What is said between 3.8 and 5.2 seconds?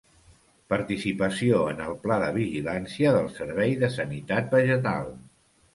de Sanitat Vegetal.